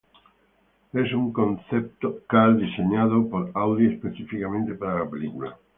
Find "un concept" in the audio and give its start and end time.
1.13-2.03